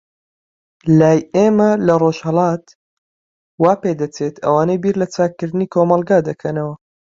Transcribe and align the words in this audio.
لای 0.99 1.19
ئێمە 1.35 1.69
لە 1.85 1.93
ڕۆژهەلات، 2.01 2.65
وا 3.61 3.73
پێدەچێت 3.81 4.35
ئەوانەی 4.43 4.81
بیر 4.83 4.95
لە 5.01 5.07
چاکردنی 5.15 5.71
کۆمەلگا 5.73 6.17
دەکەنەوە. 6.29 6.75